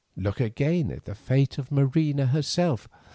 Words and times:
Look 0.17 0.39
again 0.39 0.89
at 0.91 1.05
the 1.05 1.13
fate 1.13 1.59
of 1.59 1.71
Marina 1.71 2.25
herself. 2.25 2.87